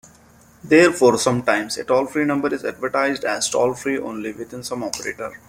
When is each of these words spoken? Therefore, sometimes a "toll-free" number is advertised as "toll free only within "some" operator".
Therefore, 0.63 1.19
sometimes 1.19 1.77
a 1.77 1.83
"toll-free" 1.85 2.25
number 2.25 2.51
is 2.51 2.65
advertised 2.65 3.23
as 3.23 3.47
"toll 3.51 3.75
free 3.75 3.99
only 3.99 4.31
within 4.31 4.63
"some" 4.63 4.83
operator". 4.83 5.31